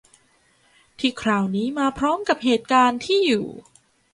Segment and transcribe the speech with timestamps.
[0.99, 3.47] ที่คราวนี้มาพร้อมกับเหตุการณ์ที่อยู่